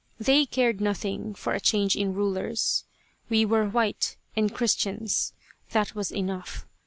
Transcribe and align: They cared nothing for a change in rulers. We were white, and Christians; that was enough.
They 0.19 0.47
cared 0.47 0.81
nothing 0.81 1.35
for 1.35 1.53
a 1.53 1.59
change 1.59 1.95
in 1.95 2.15
rulers. 2.15 2.85
We 3.29 3.45
were 3.45 3.69
white, 3.69 4.17
and 4.35 4.51
Christians; 4.51 5.31
that 5.73 5.93
was 5.93 6.09
enough. 6.11 6.65